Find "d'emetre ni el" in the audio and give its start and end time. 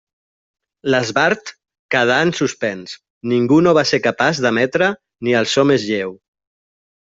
4.47-5.53